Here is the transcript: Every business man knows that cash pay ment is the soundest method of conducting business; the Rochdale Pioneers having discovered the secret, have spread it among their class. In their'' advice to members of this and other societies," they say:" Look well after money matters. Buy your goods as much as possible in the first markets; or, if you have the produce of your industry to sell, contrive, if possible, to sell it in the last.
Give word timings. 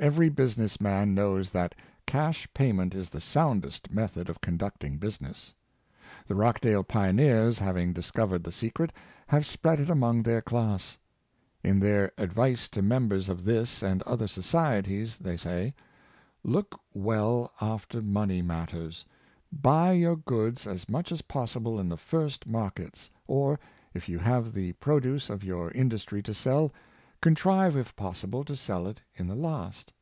Every 0.00 0.28
business 0.28 0.80
man 0.80 1.12
knows 1.12 1.50
that 1.50 1.74
cash 2.06 2.46
pay 2.54 2.70
ment 2.70 2.94
is 2.94 3.10
the 3.10 3.20
soundest 3.20 3.92
method 3.92 4.28
of 4.30 4.40
conducting 4.40 4.98
business; 4.98 5.54
the 6.24 6.36
Rochdale 6.36 6.84
Pioneers 6.84 7.58
having 7.58 7.92
discovered 7.92 8.44
the 8.44 8.52
secret, 8.52 8.92
have 9.26 9.44
spread 9.44 9.80
it 9.80 9.90
among 9.90 10.22
their 10.22 10.40
class. 10.40 10.98
In 11.64 11.80
their'' 11.80 12.12
advice 12.16 12.68
to 12.68 12.80
members 12.80 13.28
of 13.28 13.44
this 13.44 13.82
and 13.82 14.00
other 14.04 14.28
societies," 14.28 15.18
they 15.18 15.36
say:" 15.36 15.74
Look 16.44 16.80
well 16.94 17.50
after 17.60 18.00
money 18.00 18.40
matters. 18.40 19.04
Buy 19.50 19.90
your 19.94 20.14
goods 20.14 20.64
as 20.64 20.88
much 20.88 21.10
as 21.10 21.22
possible 21.22 21.80
in 21.80 21.88
the 21.88 21.96
first 21.96 22.46
markets; 22.46 23.10
or, 23.26 23.58
if 23.92 24.08
you 24.08 24.20
have 24.20 24.52
the 24.52 24.74
produce 24.74 25.28
of 25.28 25.42
your 25.42 25.72
industry 25.72 26.22
to 26.22 26.32
sell, 26.34 26.72
contrive, 27.20 27.74
if 27.74 27.96
possible, 27.96 28.44
to 28.44 28.54
sell 28.54 28.86
it 28.86 29.00
in 29.16 29.26
the 29.26 29.34
last. 29.34 29.92